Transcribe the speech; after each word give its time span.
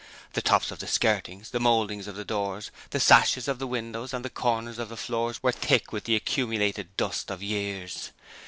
The 0.33 0.41
tops 0.41 0.71
of 0.71 0.79
the 0.79 0.87
skirtings, 0.87 1.51
the 1.51 1.59
mouldings 1.59 2.07
of 2.07 2.15
the 2.15 2.25
doors, 2.25 2.71
the 2.89 2.99
sashes 2.99 3.47
of 3.47 3.59
the 3.59 3.67
windows 3.67 4.15
and 4.15 4.25
the 4.25 4.31
corners 4.31 4.79
of 4.79 4.89
the 4.89 4.97
floors 4.97 5.43
were 5.43 5.51
thick 5.51 5.91
with 5.93 6.05
the 6.05 6.15
accumulated 6.15 6.97
dust 6.97 7.29
of 7.29 7.43
years. 7.43 8.09